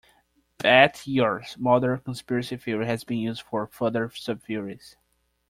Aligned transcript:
Bat 0.57 1.03
Ye'or's 1.05 1.59
"Mother 1.59 1.95
conspiracy 1.97 2.57
theory" 2.57 2.87
has 2.87 3.03
been 3.03 3.19
used 3.19 3.43
for 3.43 3.67
further 3.67 4.09
subtheories. 4.09 4.95